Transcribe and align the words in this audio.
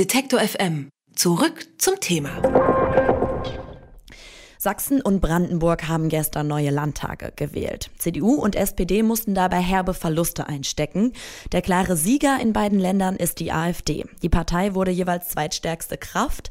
Detektor 0.00 0.40
FM. 0.40 0.88
Zurück 1.14 1.66
zum 1.76 2.00
Thema. 2.00 2.40
Sachsen 4.56 5.02
und 5.02 5.20
Brandenburg 5.20 5.88
haben 5.88 6.08
gestern 6.08 6.48
neue 6.48 6.70
Landtage 6.70 7.34
gewählt. 7.36 7.90
CDU 7.98 8.36
und 8.36 8.56
SPD 8.56 9.02
mussten 9.02 9.34
dabei 9.34 9.60
herbe 9.60 9.92
Verluste 9.92 10.48
einstecken. 10.48 11.12
Der 11.52 11.60
klare 11.60 11.98
Sieger 11.98 12.40
in 12.40 12.54
beiden 12.54 12.78
Ländern 12.78 13.16
ist 13.16 13.40
die 13.40 13.52
AfD. 13.52 14.06
Die 14.22 14.30
Partei 14.30 14.72
wurde 14.74 14.90
jeweils 14.90 15.28
zweitstärkste 15.28 15.98
Kraft. 15.98 16.50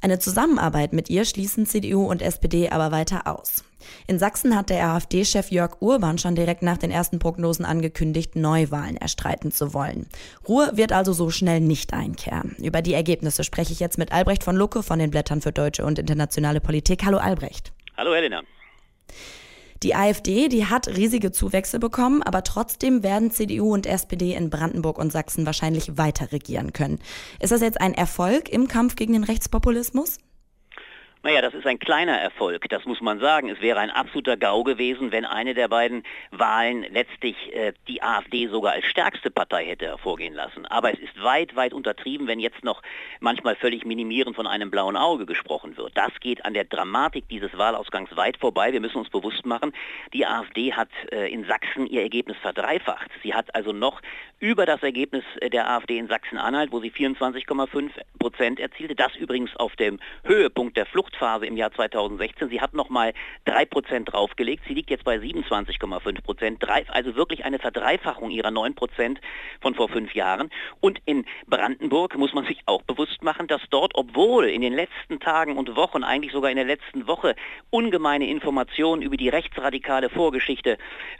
Eine 0.00 0.18
Zusammenarbeit 0.18 0.94
mit 0.94 1.10
ihr 1.10 1.26
schließen 1.26 1.66
CDU 1.66 2.06
und 2.06 2.22
SPD 2.22 2.70
aber 2.70 2.92
weiter 2.92 3.26
aus. 3.26 3.62
In 4.06 4.18
Sachsen 4.18 4.56
hat 4.56 4.70
der 4.70 4.86
AfD-Chef 4.88 5.50
Jörg 5.50 5.80
Urban 5.80 6.18
schon 6.18 6.34
direkt 6.34 6.62
nach 6.62 6.78
den 6.78 6.90
ersten 6.90 7.18
Prognosen 7.18 7.64
angekündigt, 7.64 8.36
Neuwahlen 8.36 8.96
erstreiten 8.96 9.52
zu 9.52 9.74
wollen. 9.74 10.06
Ruhe 10.48 10.70
wird 10.74 10.92
also 10.92 11.12
so 11.12 11.30
schnell 11.30 11.60
nicht 11.60 11.92
einkehren. 11.92 12.56
Über 12.62 12.82
die 12.82 12.94
Ergebnisse 12.94 13.44
spreche 13.44 13.72
ich 13.72 13.80
jetzt 13.80 13.98
mit 13.98 14.12
Albrecht 14.12 14.44
von 14.44 14.56
Lucke 14.56 14.82
von 14.82 14.98
den 14.98 15.10
Blättern 15.10 15.40
für 15.40 15.52
deutsche 15.52 15.84
und 15.84 15.98
internationale 15.98 16.60
Politik. 16.60 17.04
Hallo 17.04 17.18
Albrecht. 17.18 17.72
Hallo 17.96 18.14
Helena. 18.14 18.42
Die 19.82 19.94
AfD, 19.94 20.48
die 20.48 20.66
hat 20.66 20.88
riesige 20.88 21.32
Zuwächse 21.32 21.78
bekommen, 21.78 22.22
aber 22.22 22.42
trotzdem 22.42 23.02
werden 23.02 23.30
CDU 23.30 23.74
und 23.74 23.86
SPD 23.86 24.34
in 24.34 24.48
Brandenburg 24.48 24.98
und 24.98 25.12
Sachsen 25.12 25.44
wahrscheinlich 25.44 25.98
weiter 25.98 26.32
regieren 26.32 26.72
können. 26.72 26.98
Ist 27.40 27.52
das 27.52 27.60
jetzt 27.60 27.80
ein 27.80 27.94
Erfolg 27.94 28.48
im 28.48 28.68
Kampf 28.68 28.96
gegen 28.96 29.12
den 29.12 29.24
Rechtspopulismus? 29.24 30.18
Naja, 31.26 31.40
das 31.40 31.54
ist 31.54 31.66
ein 31.66 31.80
kleiner 31.80 32.16
Erfolg, 32.20 32.68
das 32.68 32.84
muss 32.84 33.00
man 33.00 33.18
sagen. 33.18 33.48
Es 33.48 33.60
wäre 33.60 33.80
ein 33.80 33.90
absoluter 33.90 34.36
GAU 34.36 34.62
gewesen, 34.62 35.10
wenn 35.10 35.24
eine 35.24 35.54
der 35.54 35.66
beiden 35.66 36.04
Wahlen 36.30 36.86
letztlich 36.88 37.52
äh, 37.52 37.72
die 37.88 38.00
AfD 38.00 38.46
sogar 38.46 38.74
als 38.74 38.86
stärkste 38.86 39.32
Partei 39.32 39.66
hätte 39.66 39.86
hervorgehen 39.86 40.34
lassen. 40.34 40.66
Aber 40.66 40.94
es 40.94 41.00
ist 41.00 41.20
weit, 41.20 41.56
weit 41.56 41.74
untertrieben, 41.74 42.28
wenn 42.28 42.38
jetzt 42.38 42.62
noch 42.62 42.80
manchmal 43.18 43.56
völlig 43.56 43.84
minimierend 43.84 44.36
von 44.36 44.46
einem 44.46 44.70
blauen 44.70 44.96
Auge 44.96 45.26
gesprochen 45.26 45.76
wird. 45.76 45.98
Das 45.98 46.12
geht 46.20 46.44
an 46.44 46.54
der 46.54 46.62
Dramatik 46.62 47.28
dieses 47.28 47.58
Wahlausgangs 47.58 48.16
weit 48.16 48.36
vorbei. 48.36 48.72
Wir 48.72 48.80
müssen 48.80 48.98
uns 48.98 49.10
bewusst 49.10 49.44
machen, 49.46 49.72
die 50.12 50.24
AfD 50.24 50.74
hat 50.74 50.90
äh, 51.10 51.28
in 51.28 51.44
Sachsen 51.44 51.88
ihr 51.88 52.02
Ergebnis 52.02 52.36
verdreifacht. 52.40 53.10
Sie 53.24 53.34
hat 53.34 53.52
also 53.52 53.72
noch 53.72 54.00
über 54.38 54.64
das 54.64 54.80
Ergebnis 54.84 55.24
äh, 55.40 55.50
der 55.50 55.68
AfD 55.68 55.98
in 55.98 56.06
Sachsen-Anhalt, 56.06 56.70
wo 56.70 56.78
sie 56.78 56.92
24,5 56.92 57.90
Prozent 58.20 58.60
erzielte, 58.60 58.94
das 58.94 59.16
übrigens 59.16 59.56
auf 59.56 59.74
dem 59.74 59.98
Höhepunkt 60.22 60.76
der 60.76 60.86
Flucht 60.86 61.15
Hochphase 61.16 61.46
im 61.46 61.56
Jahr 61.56 61.72
2016. 61.72 62.48
Sie 62.48 62.60
hat 62.60 62.74
nochmal 62.74 63.12
3% 63.46 64.04
draufgelegt. 64.04 64.64
Sie 64.68 64.74
liegt 64.74 64.90
jetzt 64.90 65.04
bei 65.04 65.16
27,5%. 65.16 66.88
Also 66.88 67.14
wirklich 67.16 67.44
eine 67.44 67.58
Verdreifachung 67.58 68.30
ihrer 68.30 68.48
9% 68.48 69.16
von 69.60 69.74
vor 69.74 69.88
fünf 69.88 70.14
Jahren. 70.14 70.50
Und 70.80 71.00
in 71.04 71.24
Brandenburg 71.46 72.16
muss 72.16 72.32
man 72.32 72.44
sich 72.46 72.60
auch 72.66 72.82
bewusst 72.82 73.22
machen, 73.22 73.46
dass 73.46 73.62
dort, 73.70 73.92
obwohl 73.94 74.46
in 74.46 74.60
den 74.60 74.72
letzten 74.72 75.20
Tagen 75.20 75.56
und 75.56 75.74
Wochen, 75.76 76.04
eigentlich 76.04 76.32
sogar 76.32 76.50
in 76.50 76.56
der 76.56 76.64
letzten 76.64 77.06
Woche, 77.06 77.34
ungemeine 77.70 78.28
Informationen 78.28 79.02
über 79.02 79.16
die 79.16 79.28
rechtsradikale 79.28 80.10
Vorgeschichte 80.10 80.78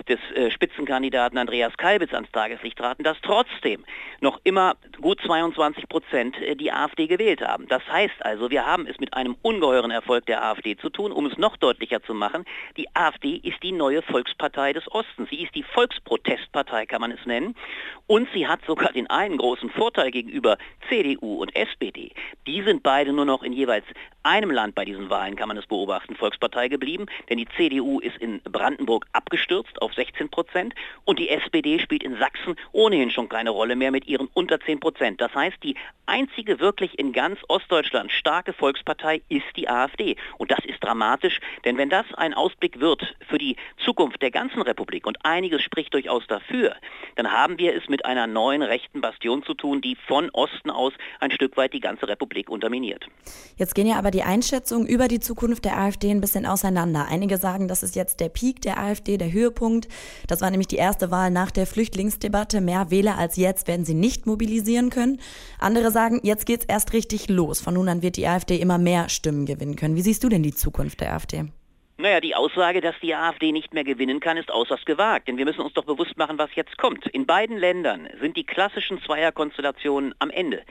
des 0.09 0.19
äh, 0.35 0.51
Spitzenkandidaten 0.51 1.39
Andreas 1.39 1.77
Kalbitz 1.77 2.13
ans 2.13 2.31
Tageslicht 2.33 2.79
traten, 2.79 3.03
dass 3.03 3.17
trotzdem 3.23 3.85
noch 4.21 4.41
immer 4.45 4.75
gut 5.01 5.21
22 5.25 5.89
Prozent 5.89 6.41
äh, 6.41 6.55
die 6.55 6.73
AfD 6.73 7.07
gewählt 7.07 7.41
haben. 7.41 7.67
Das 7.69 7.83
heißt 7.89 8.15
also, 8.21 8.51
wir 8.51 8.67
haben 8.67 8.87
es 8.87 8.99
mit 8.99 9.15
einem 9.15 9.37
ungeheuren 9.43 9.76
weiteren 9.77 9.91
Erfolg 9.91 10.25
der 10.25 10.43
AfD 10.43 10.77
zu 10.77 10.89
tun. 10.89 11.13
Um 11.13 11.27
es 11.27 11.37
noch 11.37 11.57
deutlicher 11.59 12.03
zu 12.03 12.15
machen, 12.15 12.45
die 12.79 12.89
AfD 12.95 13.37
ist 13.43 13.63
die 13.63 13.73
neue 13.73 14.01
Volkspartei 14.01 14.73
des 14.73 14.91
Ostens. 14.91 15.29
Sie 15.29 15.43
ist 15.43 15.55
die 15.55 15.63
Volksprotestpartei, 15.63 16.87
kann 16.87 17.03
man 17.03 17.13
es 17.13 17.25
nennen. 17.27 17.55
Und 18.07 18.27
sie 18.33 18.47
hat 18.47 18.61
sogar 18.67 18.93
den 18.93 19.09
einen 19.09 19.37
großen 19.37 19.69
Vorteil 19.71 20.11
gegenüber 20.11 20.57
CDU 20.89 21.43
und 21.43 21.55
SPD. 21.55 22.13
Die 22.47 22.63
sind 22.63 22.83
beide 22.83 23.13
nur 23.13 23.27
noch 23.27 23.43
in 23.43 23.53
jeweils 23.53 23.85
einem 24.27 24.51
Land 24.51 24.75
bei 24.75 24.85
diesen 24.85 25.09
Wahlen, 25.09 25.37
kann 25.37 25.49
man 25.49 25.57
es 25.57 25.67
beobachten, 25.67 26.17
Volkspartei 26.17 26.69
geblieben. 26.69 27.07
Denn 27.31 27.39
die 27.39 27.47
CDU 27.57 28.01
ist 28.01 28.17
in 28.19 28.41
Brandenburg 28.43 29.07
abgestürzt 29.13 29.81
auf 29.81 29.95
16 29.95 30.29
Prozent 30.29 30.75
und 31.05 31.19
die 31.19 31.29
SPD 31.29 31.79
spielt 31.79 32.03
in 32.03 32.19
Sachsen 32.19 32.57
ohnehin 32.73 33.11
schon 33.11 33.29
keine 33.29 33.51
Rolle 33.51 33.77
mehr 33.77 33.93
mit 33.93 34.07
ihren 34.07 34.29
unter 34.35 34.61
10 34.61 34.81
Prozent. 34.81 35.21
Das 35.21 35.33
heißt, 35.35 35.57
die 35.63 35.77
einzige 36.07 36.59
wirklich 36.61 36.99
in 36.99 37.13
ganz 37.13 37.39
Ostdeutschland 37.49 38.11
starke 38.11 38.53
Volkspartei 38.53 39.23
ist 39.29 39.47
die 39.57 39.69
AfD. 39.69 40.17
Und 40.39 40.51
das 40.51 40.65
ist 40.65 40.83
dramatisch, 40.83 41.41
denn 41.65 41.77
wenn 41.77 41.89
das 41.89 42.07
ein 42.15 42.35
Ausblick 42.35 42.81
wird 42.81 43.15
für 43.29 43.39
die 43.39 43.57
Zukunft 43.85 44.23
der 44.23 44.31
ganzen 44.31 44.63
Republik 44.63 45.07
und 45.07 45.25
einiges 45.25 45.63
spricht 45.63 45.95
durchaus 45.95 46.27
dafür, 46.27 46.75
dann 47.15 47.31
haben 47.31 47.59
wir 47.59 47.75
es 47.75 47.89
mit 47.89 48.05
einer 48.05 48.27
neuen 48.27 48.63
rechten 48.63 49.01
Bastion 49.01 49.43
zu 49.45 49.55
tun, 49.55 49.81
die 49.81 49.97
von 50.07 50.31
Osten 50.31 50.71
aus 50.71 50.93
ein 51.21 51.31
Stück 51.31 51.57
weit 51.57 51.73
die 51.73 51.81
ganze 51.81 52.09
Republik 52.09 52.51
unterminiert. 52.51 53.07
Jetzt 53.57 53.75
gehen 53.75 53.87
ja 53.87 53.97
aber 53.97 54.11
die 54.11 54.16
Einschätzungen 54.23 54.87
über 54.87 55.09
die 55.09 55.21
Zukunft 55.21 55.65
der 55.65 55.79
AfD 55.79 56.11
ein 56.11 56.21
bisschen 56.21 56.47
auseinander. 56.47 57.07
Einige 57.11 57.37
sagen, 57.37 57.69
das 57.69 57.83
ist 57.83 57.97
jetzt 57.97 58.21
der 58.21 58.29
Peak 58.29 58.63
der 58.63 58.79
AfD, 58.79 59.17
der 59.19 59.33
Höhepunkt. 59.33 59.89
Das 60.27 60.41
war 60.41 60.51
nämlich 60.51 60.69
die 60.69 60.77
erste 60.77 61.11
Wahl 61.11 61.31
nach 61.31 61.51
der 61.51 61.67
Flüchtlingsdebatte. 61.67 62.61
Mehr 62.61 62.91
Wähler 62.91 63.19
als 63.19 63.37
jetzt 63.37 63.69
werden 63.69 63.85
sie 63.85 63.95
nicht 63.95 64.27
mobilisieren 64.27 64.91
können. 64.91 65.21
Andere 65.59 65.91
sagen, 65.91 66.21
jetzt 66.23 66.47
geht's 66.47 66.65
erst 66.65 66.93
richtig 66.93 67.29
los. 67.29 67.61
Von 67.61 67.75
nun 67.75 67.89
an 67.89 68.03
wird 68.03 68.17
die 68.17 68.27
AfD 68.27 68.57
immer 68.57 68.79
mehr 68.79 69.09
Stimmen 69.09 69.45
gewinnen 69.45 69.57
gewinnen 69.57 69.77
können. 69.77 69.97
Wie 69.97 70.03
siehst 70.03 70.23
du 70.25 70.29
denn 70.29 70.43
die 70.43 70.55
Zukunft 70.55 71.01
der 71.01 71.15
AfD? 71.15 71.45
Naja, 71.99 72.21
die 72.21 72.35
Aussage, 72.35 72.83
dass 72.83 72.95
die 73.01 73.15
AfD 73.15 73.53
nicht 73.53 73.73
mehr 73.73 73.85
gewinnen 73.85 74.21
kann, 74.21 74.37
ist 74.37 74.51
äußerst 74.51 74.85
gewagt. 74.85 75.29
Denn 75.29 75.39
wir 75.39 75.47
müssen 75.47 75.63
uns 75.63 75.73
doch 75.73 75.85
bewusst 75.85 76.19
machen, 76.19 76.39
was 76.39 76.55
jetzt 76.55 76.77
kommt. 76.77 77.07
In 77.07 77.25
beiden 77.25 77.57
Ländern 77.57 78.09
sind 78.21 78.37
die 78.37 78.45
klassischen 78.45 79.01
Zweierkonstellationen 79.01 80.15
am 80.19 80.29
Ende. 80.29 80.63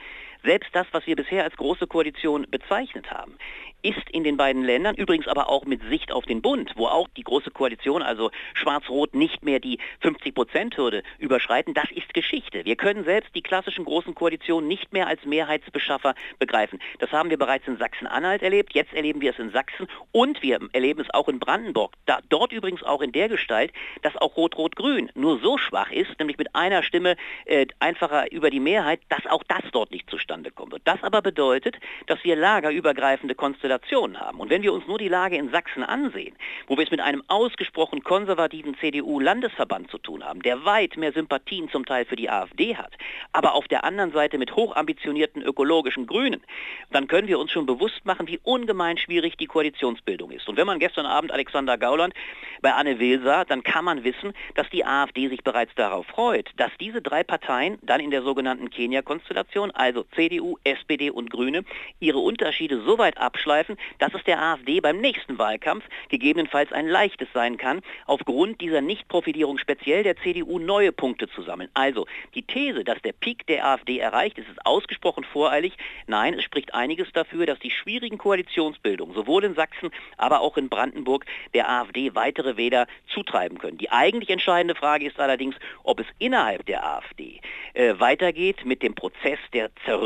Selbst 0.46 0.70
das, 0.74 0.86
was 0.92 1.04
wir 1.08 1.16
bisher 1.16 1.42
als 1.42 1.56
große 1.56 1.88
Koalition 1.88 2.46
bezeichnet 2.48 3.10
haben, 3.10 3.36
ist 3.82 4.08
in 4.10 4.24
den 4.24 4.36
beiden 4.36 4.62
Ländern, 4.62 4.94
übrigens 4.94 5.26
aber 5.28 5.48
auch 5.48 5.64
mit 5.64 5.82
Sicht 5.90 6.12
auf 6.12 6.24
den 6.24 6.40
Bund, 6.40 6.72
wo 6.76 6.86
auch 6.86 7.08
die 7.16 7.22
große 7.22 7.50
Koalition, 7.50 8.02
also 8.02 8.30
Schwarz-Rot, 8.54 9.14
nicht 9.14 9.44
mehr 9.44 9.60
die 9.60 9.78
50-Prozent-Hürde 10.02 11.02
überschreiten, 11.18 11.74
das 11.74 11.90
ist 11.90 12.14
Geschichte. 12.14 12.64
Wir 12.64 12.76
können 12.76 13.04
selbst 13.04 13.34
die 13.34 13.42
klassischen 13.42 13.84
großen 13.84 14.14
Koalitionen 14.14 14.68
nicht 14.68 14.92
mehr 14.92 15.06
als 15.08 15.24
Mehrheitsbeschaffer 15.24 16.14
begreifen. 16.38 16.78
Das 17.00 17.10
haben 17.12 17.30
wir 17.30 17.38
bereits 17.38 17.66
in 17.66 17.76
Sachsen-Anhalt 17.76 18.42
erlebt, 18.42 18.74
jetzt 18.74 18.92
erleben 18.92 19.20
wir 19.20 19.32
es 19.32 19.38
in 19.38 19.50
Sachsen 19.50 19.86
und 20.12 20.42
wir 20.42 20.60
erleben 20.72 21.00
es 21.00 21.12
auch 21.12 21.28
in 21.28 21.40
Brandenburg. 21.40 21.92
Da, 22.06 22.20
dort 22.28 22.52
übrigens 22.52 22.82
auch 22.84 23.02
in 23.02 23.12
der 23.12 23.28
Gestalt, 23.28 23.72
dass 24.02 24.16
auch 24.16 24.36
Rot-Rot-Grün 24.36 25.10
nur 25.14 25.40
so 25.40 25.58
schwach 25.58 25.90
ist, 25.90 26.18
nämlich 26.18 26.38
mit 26.38 26.54
einer 26.54 26.84
Stimme 26.84 27.16
äh, 27.44 27.66
einfacher 27.80 28.30
über 28.32 28.50
die 28.50 28.60
Mehrheit, 28.60 29.00
dass 29.08 29.26
auch 29.26 29.42
das 29.44 29.62
dort 29.72 29.90
nicht 29.90 30.08
zustande 30.08 30.35
kommt. 30.54 30.74
Und 30.74 30.82
das 30.84 31.02
aber 31.02 31.22
bedeutet, 31.22 31.76
dass 32.06 32.22
wir 32.24 32.36
lagerübergreifende 32.36 33.34
Konstellationen 33.34 34.20
haben. 34.20 34.40
Und 34.40 34.50
wenn 34.50 34.62
wir 34.62 34.72
uns 34.72 34.86
nur 34.86 34.98
die 34.98 35.08
Lage 35.08 35.36
in 35.36 35.50
Sachsen 35.50 35.82
ansehen, 35.82 36.36
wo 36.66 36.76
wir 36.76 36.84
es 36.84 36.90
mit 36.90 37.00
einem 37.00 37.22
ausgesprochen 37.28 38.02
konservativen 38.02 38.76
CDU-Landesverband 38.78 39.90
zu 39.90 39.98
tun 39.98 40.24
haben, 40.24 40.42
der 40.42 40.64
weit 40.64 40.96
mehr 40.96 41.12
Sympathien 41.12 41.68
zum 41.70 41.84
Teil 41.86 42.04
für 42.04 42.16
die 42.16 42.30
AfD 42.30 42.76
hat, 42.76 42.92
aber 43.32 43.54
auf 43.54 43.68
der 43.68 43.84
anderen 43.84 44.12
Seite 44.12 44.38
mit 44.38 44.54
hochambitionierten 44.54 45.42
ökologischen 45.42 46.06
Grünen, 46.06 46.42
dann 46.90 47.08
können 47.08 47.28
wir 47.28 47.38
uns 47.38 47.50
schon 47.50 47.66
bewusst 47.66 48.04
machen, 48.04 48.26
wie 48.26 48.38
ungemein 48.42 48.98
schwierig 48.98 49.36
die 49.36 49.46
Koalitionsbildung 49.46 50.30
ist. 50.30 50.48
Und 50.48 50.56
wenn 50.56 50.66
man 50.66 50.78
gestern 50.78 51.06
Abend 51.06 51.32
Alexander 51.32 51.78
Gauland 51.78 52.14
bei 52.62 52.72
Anne 52.72 52.98
Will 52.98 53.22
sah, 53.22 53.44
dann 53.44 53.62
kann 53.62 53.84
man 53.84 54.04
wissen, 54.04 54.32
dass 54.54 54.68
die 54.70 54.84
AfD 54.84 55.28
sich 55.28 55.42
bereits 55.44 55.74
darauf 55.74 56.06
freut, 56.06 56.50
dass 56.56 56.70
diese 56.80 57.02
drei 57.02 57.22
Parteien 57.22 57.78
dann 57.82 58.00
in 58.00 58.10
der 58.10 58.22
sogenannten 58.22 58.70
Kenia-Konstellation, 58.70 59.70
also 59.70 60.04
CDU, 60.16 60.56
SPD 60.64 61.10
und 61.10 61.30
Grüne, 61.30 61.64
ihre 62.00 62.18
Unterschiede 62.18 62.80
so 62.82 62.98
weit 62.98 63.18
abschleifen, 63.18 63.76
dass 63.98 64.14
es 64.14 64.24
der 64.24 64.42
AfD 64.42 64.80
beim 64.80 65.00
nächsten 65.00 65.38
Wahlkampf 65.38 65.84
gegebenenfalls 66.08 66.72
ein 66.72 66.88
leichtes 66.88 67.28
sein 67.32 67.58
kann, 67.58 67.82
aufgrund 68.06 68.60
dieser 68.60 68.80
Nichtprofilierung 68.80 69.58
speziell 69.58 70.02
der 70.02 70.16
CDU 70.16 70.58
neue 70.58 70.90
Punkte 70.90 71.28
zu 71.28 71.42
sammeln. 71.42 71.68
Also 71.74 72.06
die 72.34 72.42
These, 72.42 72.82
dass 72.82 73.00
der 73.02 73.12
Peak 73.12 73.46
der 73.46 73.66
AfD 73.66 73.98
erreicht 73.98 74.38
ist, 74.38 74.48
ist 74.48 74.64
ausgesprochen 74.64 75.24
voreilig. 75.24 75.74
Nein, 76.06 76.34
es 76.34 76.42
spricht 76.42 76.74
einiges 76.74 77.12
dafür, 77.12 77.46
dass 77.46 77.58
die 77.58 77.70
schwierigen 77.70 78.18
Koalitionsbildungen 78.18 79.14
sowohl 79.14 79.44
in 79.44 79.54
Sachsen, 79.54 79.90
aber 80.16 80.40
auch 80.40 80.56
in 80.56 80.68
Brandenburg 80.68 81.26
der 81.54 81.68
AfD 81.68 82.14
weitere 82.14 82.56
Wähler 82.56 82.86
zutreiben 83.12 83.58
können. 83.58 83.78
Die 83.78 83.90
eigentlich 83.90 84.30
entscheidende 84.30 84.74
Frage 84.74 85.06
ist 85.06 85.20
allerdings, 85.20 85.54
ob 85.82 86.00
es 86.00 86.06
innerhalb 86.18 86.64
der 86.66 86.84
AfD 86.84 87.40
äh, 87.74 87.94
weitergeht 87.98 88.64
mit 88.64 88.82
dem 88.82 88.94
Prozess 88.94 89.38
der 89.52 89.70
Zerrüttung 89.84 90.05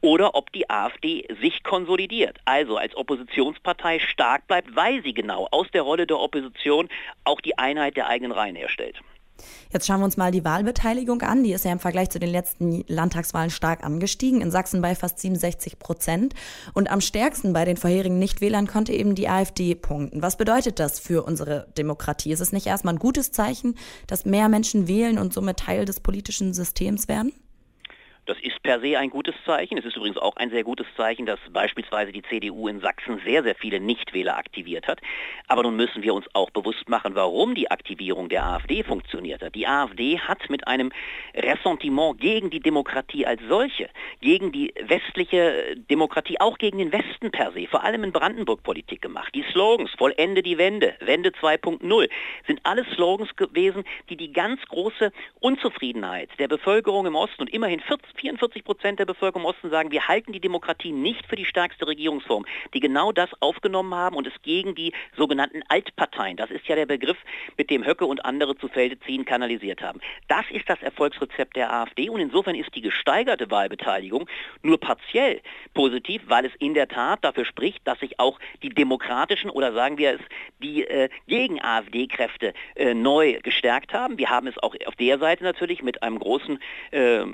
oder 0.00 0.34
ob 0.34 0.52
die 0.52 0.70
AfD 0.70 1.26
sich 1.40 1.62
konsolidiert, 1.62 2.38
also 2.44 2.76
als 2.76 2.96
Oppositionspartei 2.96 3.98
stark 3.98 4.46
bleibt, 4.46 4.76
weil 4.76 5.02
sie 5.02 5.14
genau 5.14 5.48
aus 5.50 5.66
der 5.72 5.82
Rolle 5.82 6.06
der 6.06 6.18
Opposition 6.18 6.88
auch 7.24 7.40
die 7.40 7.58
Einheit 7.58 7.96
der 7.96 8.08
eigenen 8.08 8.32
Reihen 8.32 8.56
herstellt. 8.56 9.00
Jetzt 9.70 9.86
schauen 9.86 10.00
wir 10.00 10.04
uns 10.04 10.16
mal 10.16 10.30
die 10.30 10.44
Wahlbeteiligung 10.44 11.22
an. 11.22 11.44
Die 11.44 11.52
ist 11.52 11.64
ja 11.64 11.72
im 11.72 11.78
Vergleich 11.78 12.10
zu 12.10 12.18
den 12.18 12.30
letzten 12.30 12.84
Landtagswahlen 12.86 13.50
stark 13.50 13.84
angestiegen. 13.84 14.40
In 14.40 14.50
Sachsen 14.50 14.80
bei 14.80 14.94
fast 14.94 15.18
67 15.18 15.78
Prozent. 15.78 16.34
Und 16.72 16.90
am 16.90 17.00
stärksten 17.00 17.52
bei 17.52 17.64
den 17.64 17.76
vorherigen 17.76 18.18
Nichtwählern 18.18 18.66
konnte 18.66 18.92
eben 18.92 19.14
die 19.14 19.28
AfD 19.28 19.74
punkten. 19.74 20.22
Was 20.22 20.36
bedeutet 20.36 20.78
das 20.78 20.98
für 20.98 21.24
unsere 21.24 21.66
Demokratie? 21.76 22.32
Ist 22.32 22.40
es 22.40 22.52
nicht 22.52 22.66
erstmal 22.66 22.94
ein 22.94 22.98
gutes 22.98 23.32
Zeichen, 23.32 23.76
dass 24.06 24.24
mehr 24.24 24.48
Menschen 24.48 24.88
wählen 24.88 25.18
und 25.18 25.34
somit 25.34 25.58
Teil 25.58 25.84
des 25.84 26.00
politischen 26.00 26.54
Systems 26.54 27.08
werden? 27.08 27.32
Das 28.26 28.38
ist 28.40 28.60
per 28.64 28.80
se 28.80 28.98
ein 28.98 29.10
gutes 29.10 29.36
Zeichen. 29.44 29.78
Es 29.78 29.84
ist 29.84 29.96
übrigens 29.96 30.18
auch 30.18 30.34
ein 30.34 30.50
sehr 30.50 30.64
gutes 30.64 30.86
Zeichen, 30.96 31.26
dass 31.26 31.38
beispielsweise 31.52 32.10
die 32.10 32.22
CDU 32.22 32.66
in 32.66 32.80
Sachsen 32.80 33.20
sehr, 33.24 33.44
sehr 33.44 33.54
viele 33.54 33.78
Nichtwähler 33.78 34.36
aktiviert 34.36 34.88
hat. 34.88 35.00
Aber 35.46 35.62
nun 35.62 35.76
müssen 35.76 36.02
wir 36.02 36.12
uns 36.12 36.26
auch 36.32 36.50
bewusst 36.50 36.88
machen, 36.88 37.14
warum 37.14 37.54
die 37.54 37.70
Aktivierung 37.70 38.28
der 38.28 38.44
AfD 38.44 38.82
funktioniert 38.82 39.42
hat. 39.42 39.54
Die 39.54 39.68
AfD 39.68 40.18
hat 40.18 40.50
mit 40.50 40.66
einem 40.66 40.90
Ressentiment 41.34 42.20
gegen 42.20 42.50
die 42.50 42.58
Demokratie 42.58 43.24
als 43.24 43.40
solche, 43.48 43.88
gegen 44.20 44.50
die 44.50 44.74
westliche 44.80 45.76
Demokratie, 45.88 46.40
auch 46.40 46.58
gegen 46.58 46.78
den 46.78 46.90
Westen 46.90 47.30
per 47.30 47.52
se, 47.52 47.68
vor 47.68 47.84
allem 47.84 48.02
in 48.02 48.10
Brandenburg 48.10 48.64
Politik 48.64 49.02
gemacht. 49.02 49.32
Die 49.36 49.44
Slogans, 49.52 49.92
vollende 49.96 50.42
die 50.42 50.58
Wende, 50.58 50.96
Wende 50.98 51.30
2.0, 51.30 52.08
sind 52.48 52.60
alles 52.64 52.88
Slogans 52.94 53.36
gewesen, 53.36 53.84
die 54.10 54.16
die 54.16 54.32
ganz 54.32 54.60
große 54.62 55.12
Unzufriedenheit 55.38 56.28
der 56.40 56.48
Bevölkerung 56.48 57.06
im 57.06 57.14
Osten 57.14 57.42
und 57.42 57.54
immerhin 57.54 57.78
44 58.16 58.64
Prozent 58.64 58.98
der 58.98 59.04
Bevölkerung 59.04 59.42
im 59.42 59.46
Osten 59.46 59.70
sagen, 59.70 59.90
wir 59.90 60.08
halten 60.08 60.32
die 60.32 60.40
Demokratie 60.40 60.92
nicht 60.92 61.26
für 61.26 61.36
die 61.36 61.44
stärkste 61.44 61.86
Regierungsform, 61.86 62.46
die 62.74 62.80
genau 62.80 63.12
das 63.12 63.30
aufgenommen 63.40 63.94
haben 63.94 64.16
und 64.16 64.26
es 64.26 64.32
gegen 64.42 64.74
die 64.74 64.92
sogenannten 65.16 65.62
Altparteien, 65.68 66.36
das 66.36 66.50
ist 66.50 66.66
ja 66.66 66.74
der 66.74 66.86
Begriff, 66.86 67.18
mit 67.56 67.70
dem 67.70 67.84
Höcke 67.84 68.06
und 68.06 68.24
andere 68.24 68.56
zu 68.56 68.68
Felde 68.68 68.98
ziehen, 69.00 69.24
kanalisiert 69.24 69.82
haben. 69.82 70.00
Das 70.28 70.44
ist 70.50 70.68
das 70.68 70.82
Erfolgsrezept 70.82 71.56
der 71.56 71.72
AfD 71.72 72.08
und 72.08 72.20
insofern 72.20 72.54
ist 72.54 72.74
die 72.74 72.80
gesteigerte 72.80 73.50
Wahlbeteiligung 73.50 74.28
nur 74.62 74.78
partiell 74.78 75.40
positiv, 75.74 76.22
weil 76.26 76.46
es 76.46 76.52
in 76.58 76.74
der 76.74 76.88
Tat 76.88 77.24
dafür 77.24 77.44
spricht, 77.44 77.86
dass 77.86 78.00
sich 78.00 78.18
auch 78.18 78.38
die 78.62 78.70
demokratischen 78.70 79.50
oder 79.50 79.72
sagen 79.72 79.98
wir 79.98 80.14
es, 80.14 80.20
die 80.62 80.84
äh, 80.84 81.08
gegen 81.26 81.62
AfD-Kräfte 81.62 82.54
äh, 82.74 82.94
neu 82.94 83.38
gestärkt 83.42 83.92
haben. 83.92 84.18
Wir 84.18 84.30
haben 84.30 84.46
es 84.46 84.58
auch 84.58 84.74
auf 84.86 84.96
der 84.96 85.18
Seite 85.18 85.44
natürlich 85.44 85.82
mit 85.82 86.02
einem 86.02 86.18
großen 86.18 86.58
äh, 86.90 87.24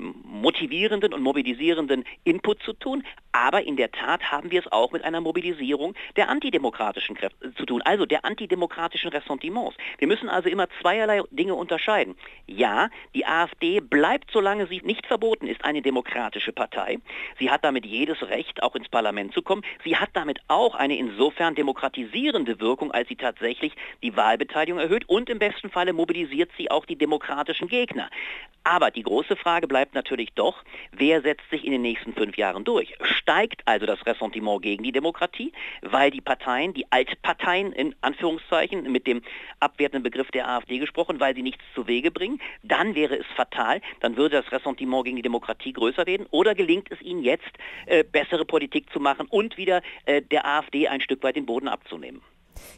motivierenden 0.73 1.13
und 1.13 1.21
mobilisierenden 1.21 2.03
Input 2.23 2.63
zu 2.63 2.73
tun, 2.73 3.03
aber 3.31 3.63
in 3.63 3.77
der 3.77 3.91
Tat 3.91 4.31
haben 4.31 4.51
wir 4.51 4.59
es 4.59 4.71
auch 4.71 4.91
mit 4.91 5.03
einer 5.03 5.21
Mobilisierung 5.21 5.93
der 6.15 6.29
antidemokratischen 6.29 7.15
Kräfte 7.15 7.53
zu 7.55 7.65
tun, 7.65 7.81
also 7.83 8.05
der 8.05 8.25
antidemokratischen 8.25 9.11
Ressentiments. 9.11 9.77
Wir 9.99 10.07
müssen 10.07 10.29
also 10.29 10.49
immer 10.49 10.67
zweierlei 10.81 11.21
Dinge 11.29 11.53
unterscheiden. 11.53 12.15
Ja, 12.47 12.89
die 13.13 13.25
AfD 13.25 13.81
bleibt, 13.81 14.31
solange 14.31 14.65
sie 14.67 14.81
nicht 14.83 15.05
verboten 15.05 15.47
ist, 15.47 15.63
eine 15.63 15.81
demokratische 15.81 16.51
Partei. 16.51 16.97
Sie 17.37 17.51
hat 17.51 17.63
damit 17.63 17.85
jedes 17.85 18.21
Recht, 18.23 18.63
auch 18.63 18.75
ins 18.75 18.89
Parlament 18.89 19.33
zu 19.33 19.41
kommen. 19.43 19.63
Sie 19.83 19.95
hat 19.97 20.09
damit 20.13 20.39
auch 20.47 20.73
eine 20.73 20.97
insofern 20.97 21.53
demokratisierende 21.53 22.59
Wirkung, 22.59 22.91
als 22.91 23.09
sie 23.09 23.15
tatsächlich 23.15 23.73
die 24.01 24.15
Wahlbeteiligung 24.15 24.79
erhöht 24.79 25.07
und 25.07 25.29
im 25.29 25.39
besten 25.39 25.69
Falle 25.69 25.93
mobilisiert 25.93 26.49
sie 26.57 26.71
auch 26.71 26.85
die 26.85 26.95
demokratischen 26.95 27.67
Gegner. 27.67 28.09
Aber 28.63 28.91
die 28.91 29.03
große 29.03 29.35
Frage 29.35 29.67
bleibt 29.67 29.93
natürlich 29.93 30.33
doch, 30.35 30.62
wer 30.91 31.21
setzt 31.21 31.49
sich 31.49 31.65
in 31.65 31.71
den 31.71 31.81
nächsten 31.81 32.13
fünf 32.13 32.37
Jahren 32.37 32.63
durch? 32.63 32.95
Steigt 33.01 33.61
also 33.65 33.85
das 33.85 34.05
Ressentiment 34.05 34.61
gegen 34.61 34.83
die 34.83 34.91
Demokratie, 34.91 35.51
weil 35.81 36.11
die 36.11 36.21
Parteien, 36.21 36.73
die 36.73 36.85
Altparteien 36.91 37.71
in 37.73 37.95
Anführungszeichen, 38.01 38.91
mit 38.91 39.07
dem 39.07 39.21
abwertenden 39.59 40.03
Begriff 40.03 40.31
der 40.31 40.47
AfD 40.47 40.79
gesprochen, 40.79 41.19
weil 41.19 41.35
sie 41.35 41.43
nichts 41.43 41.63
zu 41.73 41.87
Wege 41.87 42.11
bringen, 42.11 42.39
dann 42.63 42.95
wäre 42.95 43.17
es 43.17 43.25
fatal, 43.35 43.81
dann 43.99 44.17
würde 44.17 44.41
das 44.41 44.51
Ressentiment 44.51 45.05
gegen 45.05 45.17
die 45.17 45.21
Demokratie 45.21 45.73
größer 45.73 46.05
werden. 46.05 46.27
Oder 46.31 46.55
gelingt 46.55 46.91
es 46.91 47.01
ihnen 47.01 47.23
jetzt, 47.23 47.51
äh, 47.85 48.03
bessere 48.03 48.45
Politik 48.45 48.91
zu 48.91 48.99
machen 48.99 49.27
und 49.29 49.57
wieder 49.57 49.81
äh, 50.05 50.21
der 50.21 50.45
AfD 50.45 50.87
ein 50.87 51.01
Stück 51.01 51.23
weit 51.23 51.35
den 51.35 51.45
Boden 51.45 51.67
abzunehmen? 51.67 52.21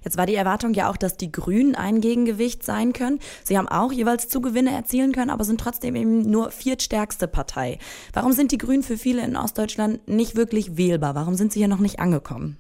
Jetzt 0.04 0.18
war 0.18 0.26
die 0.26 0.36
Erwartung 0.36 0.74
ja 0.74 0.90
auch, 0.90 0.98
dass 0.98 1.18
die 1.18 1.32
Grünen 1.32 1.76
ein 1.76 2.02
Gegengewicht 2.02 2.64
sein 2.64 2.94
können. 2.94 3.20
Sie 3.44 3.58
haben 3.58 3.68
auch 3.68 3.92
jeweils 3.92 4.28
Zugewinne 4.28 4.72
erzielen 4.72 5.12
können, 5.12 5.30
aber 5.30 5.44
sind 5.44 5.60
trotzdem 5.60 5.96
eben 5.96 6.22
nur 6.30 6.52
viertstärkste 6.52 7.28
Partei. 7.28 7.80
Warum 8.14 8.34
sind 8.34 8.52
die 8.52 8.58
Grünen 8.58 8.84
für 8.84 8.98
viele 8.98 9.24
in 9.24 9.36
Ostdeutschland 9.36 10.08
nicht 10.08 10.36
wirklich 10.36 10.78
wählbar? 10.78 11.16
Warum 11.16 11.36
sind 11.36 11.54
sie 11.54 11.60
hier 11.60 11.68
noch 11.68 11.80
nicht 11.80 12.00
angekommen? 12.00 12.58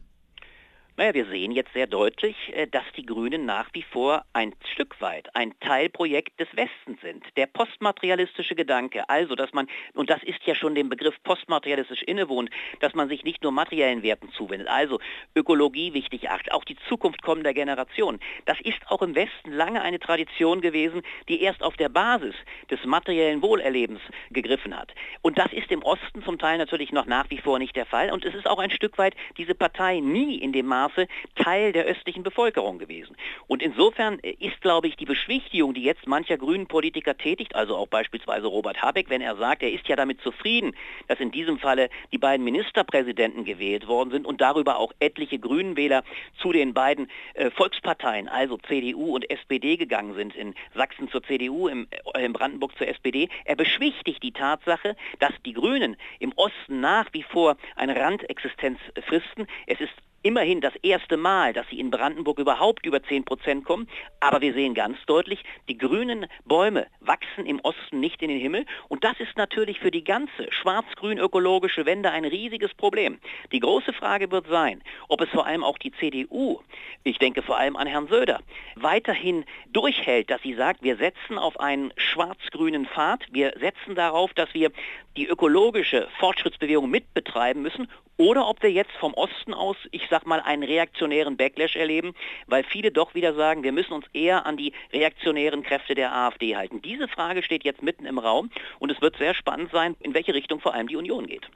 Naja, 0.98 1.14
wir 1.14 1.26
sehen 1.26 1.52
jetzt 1.52 1.74
sehr 1.74 1.88
deutlich, 1.88 2.38
äh, 2.54 2.68
dass 2.68 2.86
die 2.96 3.06
Grünen 3.06 3.46
nach 3.46 3.68
wie 3.74 3.84
vor 3.84 4.24
ein 4.32 4.54
Stück 4.72 5.02
weit 5.02 5.28
ein 5.36 5.54
Teilprojekt 5.60 6.40
des 6.40 6.48
Westens 6.56 7.02
sind. 7.02 7.26
Der 7.36 7.48
postmaterialistische 7.48 8.56
Gedanke, 8.56 9.10
also 9.10 9.36
dass 9.36 9.52
man, 9.52 9.68
und 9.94 10.10
das 10.10 10.24
ist 10.24 10.40
ja 10.46 10.56
schon 10.56 10.74
dem 10.74 10.88
Begriff 10.88 11.16
postmaterialistisch 11.24 12.02
innewohnt, 12.04 12.50
dass 12.80 12.94
man 12.94 13.10
sich 13.10 13.26
nicht 13.26 13.44
nur 13.44 13.52
materiellen 13.52 14.04
Werten 14.04 14.32
zuwendet, 14.32 14.70
also 14.70 15.02
Ökologie 15.36 15.94
wichtig 15.94 16.30
achtet, 16.30 16.54
auch 16.54 16.64
die 16.64 16.78
Zukunft 16.88 17.22
kommender 17.22 17.54
Generationen. 17.54 18.22
Das 18.46 18.62
ist 18.62 18.80
auch 18.88 19.02
im 19.02 19.16
Westen 19.16 19.52
lange 19.52 19.82
eine 19.82 20.00
Tradition 20.00 20.62
gewesen, 20.62 21.02
die 21.28 21.42
erst 21.42 21.62
auf 21.62 21.76
der 21.76 21.90
Basis 21.90 22.36
des 22.72 22.86
materiellen 22.86 23.42
Wohlerlebens 23.42 24.00
gegriffen 24.32 24.78
hat. 24.78 24.94
Und 25.22 25.38
das 25.38 25.52
ist 25.52 25.70
im 25.72 25.84
Osten 25.84 26.24
zum 26.24 26.40
Teil 26.40 26.58
natürlich 26.58 26.94
noch 26.94 27.06
nach 27.06 27.30
wie 27.30 27.40
vor 27.40 27.60
nicht 27.60 27.76
der 27.76 27.86
Fall. 27.86 28.12
Und 28.12 28.24
es 28.24 28.34
ist 28.34 28.48
auch 28.48 28.60
ein 28.60 28.72
Stück 28.72 28.98
weit 28.98 29.14
diese 29.38 29.56
Partei 29.56 30.00
nie 30.00 30.38
in 30.38 30.54
dem 30.54 30.68
Maß 30.68 30.85
Maße 30.86 31.08
Teil 31.36 31.72
der 31.72 31.86
östlichen 31.86 32.24
Bevölkerung 32.24 32.78
gewesen. 32.80 33.16
Und 33.48 33.62
insofern 33.62 34.20
ist, 34.20 34.62
glaube 34.62 34.88
ich, 34.88 34.96
die 34.96 35.06
Beschwichtigung, 35.06 35.74
die 35.74 35.84
jetzt 35.84 36.08
mancher 36.08 36.38
grünen 36.38 36.68
Politiker 36.68 37.18
tätigt, 37.18 37.56
also 37.56 37.76
auch 37.76 37.88
beispielsweise 37.88 38.48
Robert 38.48 38.82
Habeck, 38.82 39.10
wenn 39.10 39.22
er 39.22 39.36
sagt, 39.36 39.64
er 39.64 39.72
ist 39.72 39.88
ja 39.88 39.96
damit 39.96 40.22
zufrieden, 40.22 40.76
dass 41.08 41.20
in 41.20 41.32
diesem 41.32 41.60
Falle 41.60 41.90
die 42.12 42.18
beiden 42.18 42.44
Ministerpräsidenten 42.44 43.46
gewählt 43.46 43.88
worden 43.88 44.12
sind 44.12 44.26
und 44.26 44.42
darüber 44.42 44.78
auch 44.78 44.92
etliche 45.00 45.40
Grünenwähler 45.40 46.04
zu 46.40 46.52
den 46.52 46.74
beiden 46.74 47.10
äh, 47.34 47.50
Volksparteien, 47.52 48.28
also 48.28 48.58
CDU 48.58 49.16
und 49.16 49.30
SPD 49.30 49.78
gegangen 49.78 50.14
sind, 50.16 50.36
in 50.36 50.54
Sachsen 50.76 51.10
zur 51.10 51.24
CDU, 51.24 51.68
äh, 51.68 51.86
in 52.24 52.34
Brandenburg 52.34 52.78
zur 52.78 52.88
SPD. 52.88 53.30
Er 53.46 53.56
beschwichtigt 53.56 54.22
die 54.22 54.32
Tatsache, 54.32 54.96
dass 55.20 55.34
die 55.46 55.54
Grünen 55.54 55.98
im 56.20 56.32
Osten 56.36 56.80
nach 56.80 57.08
wie 57.14 57.24
vor 57.24 57.58
eine 57.76 57.96
Randexistenz 57.96 58.80
fristen. 59.08 59.48
Es 59.68 59.80
ist 59.80 59.94
immerhin 60.26 60.60
das 60.60 60.74
erste 60.82 61.18
Mal, 61.18 61.54
dass 61.54 61.68
sie 61.70 61.80
in 61.80 61.92
Brandenburg 61.92 62.40
überhaupt 62.40 62.84
über 62.84 63.02
10 63.02 63.26
Prozent 63.26 63.64
kommen. 63.64 63.88
Aber 64.20 64.42
wir 64.42 64.54
sehen 64.54 64.74
ganz 64.74 64.98
deutlich, 65.06 65.44
die 65.70 65.78
grünen 65.78 66.26
Bäume 66.46 66.88
wachsen 67.00 67.46
im 67.46 67.60
Osten 67.60 68.00
nicht 68.00 68.24
in 68.24 68.30
den 68.30 68.40
Himmel. 68.40 68.66
Und 68.90 69.04
das 69.04 69.20
ist 69.20 69.38
natürlich 69.38 69.80
für 69.80 69.92
die 69.92 70.04
ganze 70.04 70.52
schwarz-grün 70.52 71.20
ökologische 71.20 71.86
Wende 71.86 72.10
ein 72.10 72.26
riesiges 72.26 72.74
Problem. 72.74 73.20
Die 73.52 73.60
große 73.60 73.94
Frage 73.94 74.32
wird 74.32 74.48
sein, 74.48 74.82
ob 75.10 75.22
es 75.22 75.30
vor 75.30 75.46
allem 75.46 75.64
auch 75.64 75.78
die 75.78 75.92
CDU, 75.92 76.60
ich 77.04 77.20
denke 77.20 77.44
vor 77.44 77.60
allem 77.60 77.76
an 77.76 77.86
Herrn 77.86 78.08
Söder, 78.08 78.40
weiterhin 78.76 79.46
durchhält, 79.72 80.32
dass 80.32 80.42
sie 80.42 80.56
sagt, 80.56 80.82
wir 80.82 80.98
setzen 80.98 81.38
auf 81.38 81.60
einen 81.60 81.94
schwarz-grünen 81.98 82.88
Pfad, 82.88 83.24
wir 83.32 83.54
setzen 83.60 83.94
darauf, 83.94 84.34
dass 84.34 84.52
wir 84.56 84.72
die 85.18 85.28
ökologische 85.28 86.08
Fortschrittsbewegung 86.18 86.90
mitbetreiben 86.90 87.62
müssen 87.62 87.88
oder 88.18 88.48
ob 88.48 88.64
wir 88.64 88.72
jetzt 88.72 88.94
vom 88.94 89.14
Osten 89.14 89.54
aus, 89.54 89.76
ich 89.92 90.08
sag 90.16 90.26
mal, 90.26 90.40
einen 90.40 90.64
reaktionären 90.64 91.36
Backlash 91.36 91.76
erleben, 91.76 92.14
weil 92.48 92.64
viele 92.64 92.92
doch 92.92 93.16
wieder 93.16 93.34
sagen, 93.34 93.64
wir 93.64 93.74
müssen 93.74 93.92
uns 93.92 94.06
eher 94.14 94.46
an 94.46 94.56
die 94.56 94.72
reaktionären 94.94 95.62
Kräfte 95.64 95.94
der 95.94 96.16
AfD 96.16 96.56
halten. 96.56 96.82
Diese 96.82 97.08
Frage 97.08 97.44
steht 97.44 97.66
jetzt 97.66 97.84
mitten 97.84 98.06
im 98.06 98.18
Raum 98.18 98.50
und 98.80 98.92
es 98.92 99.02
wird 99.02 99.18
sehr 99.18 99.34
spannend 99.34 99.72
sein, 99.72 99.96
in 100.00 100.14
welche 100.14 100.34
Richtung 100.34 100.62
vor 100.62 100.74
allem 100.74 100.88
die 100.88 100.96
Union 100.96 101.28
geht. 101.28 101.50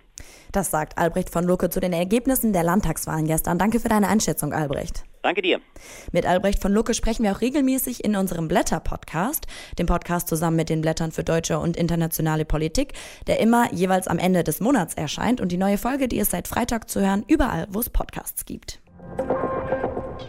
Das 0.52 0.72
sagt 0.72 0.98
Albrecht 0.98 1.30
von 1.30 1.46
Lucke 1.46 1.70
zu 1.70 1.80
den 1.80 1.94
Ergebnissen 1.94 2.52
der 2.52 2.64
Landtagswahlen 2.64 3.28
gestern. 3.28 3.58
Danke 3.58 3.80
für 3.80 3.88
deine 3.88 4.10
Einschätzung, 4.10 4.52
Albrecht. 4.52 5.06
Danke 5.22 5.42
dir. 5.42 5.60
Mit 6.12 6.26
Albrecht 6.26 6.62
von 6.62 6.72
Lucke 6.72 6.94
sprechen 6.94 7.24
wir 7.24 7.34
auch 7.34 7.42
regelmäßig 7.42 8.06
in 8.06 8.16
unserem 8.16 8.48
Blätter-Podcast, 8.48 9.48
dem 9.78 9.86
Podcast 9.86 10.28
zusammen 10.28 10.56
mit 10.56 10.70
den 10.70 10.82
Blättern 10.82 11.12
für 11.12 11.24
deutsche 11.24 11.60
und 11.60 11.76
internationale 11.76 12.46
Politik, 12.46 12.94
der 13.28 13.40
immer 13.40 13.74
jeweils 13.74 14.08
am 14.08 14.18
Ende 14.18 14.44
des 14.44 14.62
Monats 14.62 14.94
erscheint. 14.94 15.42
Und 15.42 15.52
die 15.52 15.58
neue 15.58 15.78
Folge, 15.78 16.08
die 16.08 16.20
ist 16.20 16.32
seit 16.32 16.48
Freitag 16.48 16.90
zu 16.90 17.02
hören, 17.02 17.26
überall, 17.28 17.68
wo 17.70 17.80
es 17.80 17.90
Podcasts 17.90 18.46
gibt. 18.46 18.82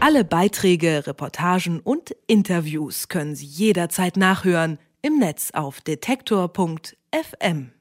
Alle 0.00 0.24
Beiträge, 0.24 1.06
Reportagen 1.06 1.80
und 1.80 2.16
Interviews 2.26 3.08
können 3.08 3.34
Sie 3.34 3.46
jederzeit 3.46 4.16
nachhören 4.16 4.78
im 5.02 5.18
Netz 5.18 5.50
auf 5.52 5.80
detektor.fm. 5.80 7.72